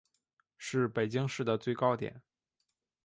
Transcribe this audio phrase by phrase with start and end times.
[0.57, 2.23] 是北京市的最高点。